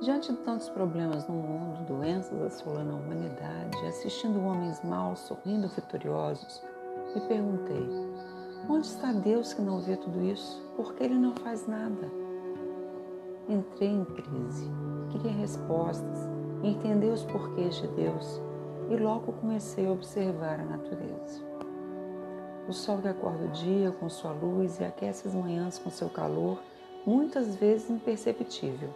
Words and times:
Diante 0.00 0.30
de 0.30 0.38
tantos 0.38 0.68
problemas 0.68 1.26
no 1.26 1.34
mundo, 1.34 1.84
doenças 1.84 2.40
assolando 2.40 2.92
a 2.92 2.94
humanidade, 2.94 3.84
assistindo 3.84 4.40
homens 4.40 4.80
maus 4.84 5.18
sorrindo 5.18 5.66
vitoriosos, 5.66 6.62
me 7.12 7.20
perguntei: 7.22 7.84
onde 8.68 8.86
está 8.86 9.12
Deus 9.12 9.52
que 9.52 9.60
não 9.60 9.80
vê 9.80 9.96
tudo 9.96 10.22
isso? 10.22 10.62
Por 10.76 10.94
que 10.94 11.02
ele 11.02 11.16
não 11.16 11.34
faz 11.34 11.66
nada? 11.66 12.08
Entrei 13.48 13.88
em 13.88 14.04
crise, 14.04 14.70
queria 15.10 15.32
respostas, 15.32 16.28
entender 16.62 17.10
os 17.10 17.24
porquês 17.24 17.74
de 17.74 17.88
Deus 17.88 18.40
e 18.88 18.96
logo 18.96 19.32
comecei 19.32 19.84
a 19.84 19.90
observar 19.90 20.60
a 20.60 20.64
natureza. 20.64 21.44
O 22.68 22.72
sol 22.72 22.98
que 22.98 23.08
acorda 23.08 23.46
o 23.46 23.48
dia 23.48 23.90
com 23.90 24.08
sua 24.08 24.30
luz 24.30 24.78
e 24.78 24.84
aquece 24.84 25.26
as 25.26 25.34
manhãs 25.34 25.76
com 25.76 25.90
seu 25.90 26.08
calor, 26.08 26.62
muitas 27.04 27.56
vezes 27.56 27.90
imperceptível. 27.90 28.90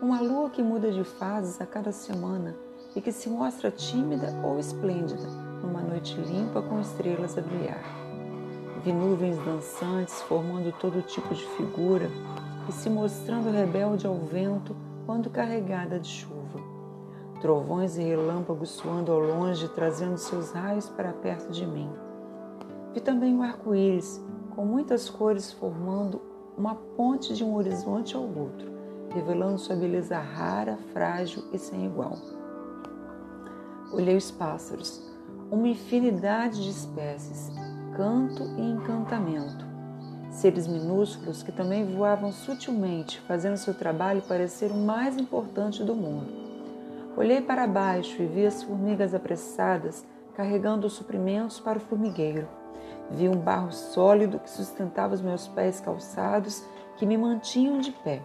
Uma 0.00 0.20
lua 0.20 0.50
que 0.50 0.62
muda 0.62 0.92
de 0.92 1.02
fases 1.04 1.58
a 1.58 1.64
cada 1.64 1.90
semana 1.90 2.54
e 2.94 3.00
que 3.00 3.10
se 3.10 3.30
mostra 3.30 3.70
tímida 3.70 4.28
ou 4.44 4.58
esplêndida 4.58 5.26
numa 5.62 5.80
noite 5.80 6.20
limpa 6.20 6.60
com 6.60 6.78
estrelas 6.78 7.38
a 7.38 7.40
brilhar. 7.40 7.82
Vi 8.84 8.92
nuvens 8.92 9.38
dançantes 9.38 10.20
formando 10.22 10.70
todo 10.78 11.00
tipo 11.00 11.34
de 11.34 11.42
figura 11.56 12.10
e 12.68 12.72
se 12.72 12.90
mostrando 12.90 13.50
rebelde 13.50 14.06
ao 14.06 14.16
vento 14.16 14.76
quando 15.06 15.30
carregada 15.30 15.98
de 15.98 16.08
chuva. 16.08 16.60
Trovões 17.40 17.96
e 17.96 18.02
relâmpagos 18.02 18.68
soando 18.70 19.10
ao 19.10 19.20
longe, 19.20 19.66
trazendo 19.68 20.18
seus 20.18 20.52
raios 20.52 20.90
para 20.90 21.14
perto 21.14 21.50
de 21.50 21.66
mim. 21.66 21.90
Vi 22.92 23.00
também 23.00 23.34
o 23.34 23.42
arco-íris, 23.42 24.22
com 24.54 24.66
muitas 24.66 25.08
cores 25.08 25.52
formando 25.52 26.20
uma 26.56 26.74
ponte 26.74 27.34
de 27.34 27.42
um 27.42 27.54
horizonte 27.54 28.14
ao 28.14 28.22
outro, 28.22 28.75
revelando 29.10 29.58
sua 29.58 29.76
beleza 29.76 30.18
rara, 30.18 30.78
frágil 30.92 31.44
e 31.52 31.58
sem 31.58 31.86
igual. 31.86 32.16
Olhei 33.92 34.16
os 34.16 34.30
pássaros, 34.30 35.02
uma 35.50 35.68
infinidade 35.68 36.62
de 36.62 36.70
espécies, 36.70 37.50
canto 37.96 38.42
e 38.58 38.62
encantamento. 38.62 39.64
Seres 40.30 40.66
minúsculos 40.66 41.42
que 41.42 41.52
também 41.52 41.84
voavam 41.84 42.30
sutilmente, 42.32 43.20
fazendo 43.22 43.56
seu 43.56 43.72
trabalho 43.72 44.22
parecer 44.22 44.70
o 44.70 44.76
mais 44.76 45.16
importante 45.16 45.82
do 45.82 45.94
mundo. 45.94 46.26
Olhei 47.16 47.40
para 47.40 47.66
baixo 47.66 48.20
e 48.20 48.26
vi 48.26 48.44
as 48.44 48.62
formigas 48.62 49.14
apressadas 49.14 50.04
carregando 50.34 50.86
os 50.86 50.92
suprimentos 50.92 51.58
para 51.58 51.78
o 51.78 51.80
formigueiro. 51.80 52.46
Vi 53.10 53.28
um 53.28 53.38
barro 53.38 53.72
sólido 53.72 54.38
que 54.38 54.50
sustentava 54.50 55.14
os 55.14 55.22
meus 55.22 55.48
pés 55.48 55.80
calçados, 55.80 56.62
que 56.98 57.06
me 57.06 57.16
mantinham 57.16 57.78
de 57.78 57.90
pé. 57.90 58.22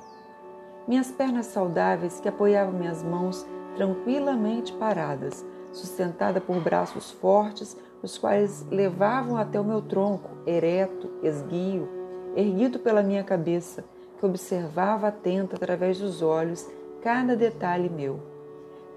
Minhas 0.87 1.11
pernas 1.11 1.45
saudáveis 1.45 2.19
que 2.19 2.27
apoiavam 2.27 2.73
minhas 2.73 3.03
mãos 3.03 3.45
tranquilamente 3.75 4.73
paradas, 4.73 5.45
sustentada 5.71 6.41
por 6.41 6.59
braços 6.59 7.11
fortes, 7.11 7.77
os 8.01 8.17
quais 8.17 8.65
levavam 8.69 9.37
até 9.37 9.59
o 9.59 9.63
meu 9.63 9.81
tronco, 9.81 10.29
ereto, 10.45 11.09
esguio, 11.21 11.87
erguido 12.35 12.79
pela 12.79 13.03
minha 13.03 13.23
cabeça, 13.23 13.83
que 14.17 14.25
observava 14.25 15.07
atenta 15.07 15.55
através 15.55 15.99
dos 15.99 16.21
olhos 16.21 16.67
cada 17.01 17.35
detalhe 17.35 17.89
meu. 17.89 18.19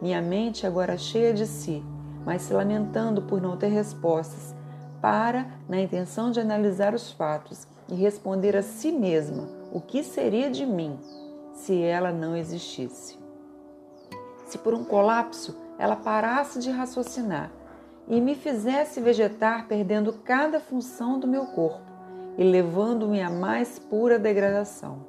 Minha 0.01 0.23
mente 0.23 0.67
agora 0.67 0.97
cheia 0.97 1.35
de 1.35 1.47
si, 1.47 1.85
mas 2.25 2.43
se 2.43 2.55
lamentando 2.55 3.23
por 3.23 3.41
não 3.41 3.57
ter 3.57 3.69
respostas, 3.69 4.55
para 5.03 5.47
na 5.69 5.81
intenção 5.81 6.31
de 6.31 6.41
analisar 6.41 6.95
os 6.95 7.13
fatos 7.13 7.67
e 7.91 7.95
responder 7.95 8.57
a 8.57 8.63
si 8.63 8.91
mesma 8.91 9.47
o 9.71 9.81
que 9.81 10.03
seria 10.03 10.51
de 10.51 10.65
mim 10.65 10.99
se 11.55 11.81
ela 11.81 12.13
não 12.13 12.37
existisse. 12.37 13.19
Se 14.45 14.59
por 14.59 14.75
um 14.75 14.85
colapso 14.85 15.57
ela 15.79 15.97
parasse 15.97 16.59
de 16.59 16.71
raciocinar 16.71 17.51
e 18.07 18.21
me 18.21 18.35
fizesse 18.35 19.01
vegetar, 19.01 19.67
perdendo 19.67 20.13
cada 20.13 20.61
função 20.61 21.19
do 21.19 21.27
meu 21.27 21.47
corpo 21.47 21.91
e 22.37 22.45
levando-me 22.45 23.23
à 23.23 23.31
mais 23.31 23.79
pura 23.79 24.19
degradação, 24.19 25.07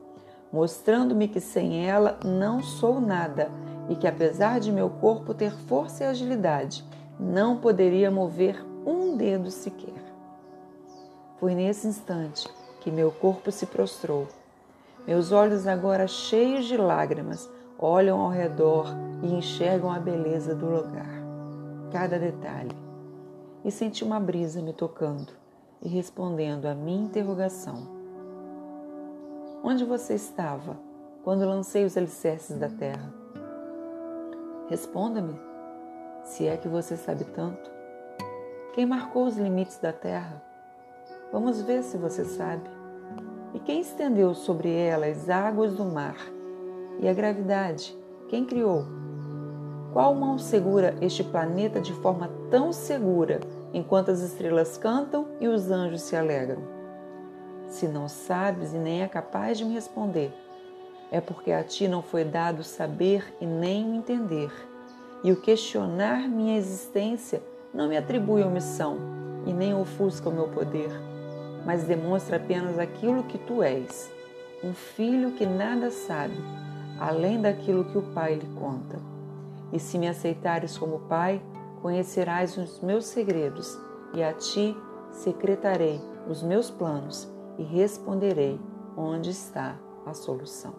mostrando-me 0.52 1.28
que 1.28 1.42
sem 1.42 1.86
ela 1.86 2.18
não 2.24 2.64
sou 2.64 3.02
nada 3.02 3.52
e 3.90 3.96
que, 3.96 4.08
apesar 4.08 4.60
de 4.60 4.72
meu 4.72 4.90
corpo 4.90 5.34
ter 5.34 5.52
força 5.52 6.04
e 6.04 6.08
agilidade, 6.08 6.86
não 7.20 7.58
poderia 7.58 8.10
mover 8.10 8.64
um 8.86 9.18
dedo 9.18 9.52
sequer. 9.52 9.94
Foi 11.40 11.54
nesse 11.54 11.88
instante 11.88 12.48
que 12.82 12.92
meu 12.92 13.12
corpo 13.12 13.52
se 13.52 13.66
prostrou. 13.66 14.28
Meus 15.08 15.32
olhos, 15.32 15.68
agora 15.68 16.08
cheios 16.08 16.66
de 16.66 16.76
lágrimas, 16.78 17.48
olham 17.78 18.20
ao 18.20 18.30
redor 18.30 18.88
e 19.22 19.34
enxergam 19.34 19.92
a 19.92 20.00
beleza 20.00 20.56
do 20.56 20.66
lugar, 20.66 21.22
cada 21.92 22.18
detalhe. 22.18 22.76
E 23.64 23.72
senti 23.72 24.04
uma 24.04 24.20
brisa 24.20 24.62
me 24.62 24.74
tocando 24.74 25.32
e 25.82 25.88
respondendo 25.88 26.66
à 26.66 26.74
minha 26.74 27.06
interrogação. 27.06 27.88
Onde 29.64 29.86
você 29.86 30.16
estava 30.16 30.78
quando 31.24 31.46
lancei 31.46 31.86
os 31.86 31.96
alicerces 31.96 32.58
da 32.58 32.70
terra? 32.70 33.14
Responda-me, 34.68 35.40
se 36.24 36.48
é 36.48 36.58
que 36.58 36.68
você 36.68 36.98
sabe 36.98 37.26
tanto. 37.26 37.70
Quem 38.74 38.88
marcou 38.88 39.26
os 39.26 39.38
limites 39.38 39.78
da 39.78 39.94
terra? 39.94 40.42
Vamos 41.32 41.62
ver 41.62 41.84
se 41.84 41.98
você 41.98 42.26
sabe. 42.26 42.75
E 43.56 43.60
quem 43.60 43.80
estendeu 43.80 44.36
sobre 44.36 44.70
ela 44.70 45.06
as 45.06 45.30
águas 45.30 45.76
do 45.76 45.86
mar? 45.86 46.18
E 47.00 47.08
a 47.08 47.14
gravidade? 47.14 47.98
Quem 48.28 48.44
criou? 48.44 48.84
Qual 49.94 50.14
mão 50.14 50.38
segura 50.38 50.94
este 51.00 51.24
planeta 51.24 51.80
de 51.80 51.94
forma 51.94 52.30
tão 52.52 52.74
segura 52.74 53.40
enquanto 53.74 54.12
as 54.12 54.20
estrelas 54.20 54.78
cantam 54.78 55.30
e 55.40 55.48
os 55.48 55.72
anjos 55.72 56.02
se 56.02 56.18
alegram? 56.18 56.62
Se 57.70 57.88
não 57.88 58.10
sabes 58.10 58.74
e 58.74 58.78
nem 58.78 59.04
é 59.04 59.08
capaz 59.08 59.58
de 59.58 59.64
me 59.64 59.74
responder, 59.74 60.34
é 61.10 61.22
porque 61.22 61.54
a 61.54 61.64
ti 61.64 61.88
não 61.88 62.02
foi 62.02 62.26
dado 62.26 62.62
saber 62.62 63.34
e 63.40 63.46
nem 63.46 63.96
entender. 63.96 64.52
E 65.24 65.32
o 65.32 65.40
questionar 65.40 66.28
minha 66.28 66.58
existência 66.58 67.42
não 67.74 67.88
me 67.88 67.96
atribui 67.96 68.44
omissão 68.44 68.98
e 69.46 69.54
nem 69.54 69.74
ofusca 69.74 70.28
o 70.28 70.34
meu 70.34 70.50
poder, 70.50 70.92
mas 71.66 71.84
demonstra 71.84 72.38
apenas 72.38 72.78
aquilo 72.78 73.24
que 73.24 73.38
tu 73.40 73.64
és, 73.64 74.12
um 74.64 74.74
filho 74.74 75.32
que 75.32 75.46
nada 75.46 75.90
sabe, 75.92 76.36
além 77.00 77.42
daquilo 77.42 77.86
que 77.86 77.98
o 77.98 78.14
Pai 78.14 78.36
lhe 78.36 78.48
conta. 78.60 79.00
E 79.74 79.80
se 79.80 79.98
me 79.98 80.08
aceitares 80.08 80.78
como 80.78 81.00
Pai, 81.10 81.42
conhecerás 81.82 82.56
os 82.58 82.80
meus 82.82 83.06
segredos, 83.06 83.78
e 84.14 84.24
a 84.24 84.32
ti 84.32 84.78
secretarei 85.12 86.00
os 86.30 86.42
meus 86.42 86.70
planos 86.70 87.28
e 87.58 87.64
responderei 87.64 88.60
onde 88.96 89.32
está 89.32 89.76
a 90.06 90.14
solução. 90.14 90.74